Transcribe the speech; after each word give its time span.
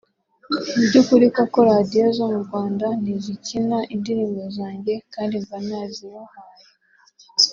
Mu 0.75 0.79
by’ukuri 0.87 1.25
koko 1.35 1.57
Radio 1.69 2.05
zo 2.17 2.25
mu 2.31 2.39
Rwanda 2.45 2.87
ntizikina 3.01 3.77
indirimbo 3.93 4.43
zanjye 4.57 4.93
kandi 5.13 5.35
mba 5.43 5.57
nazibahaye 5.67 6.65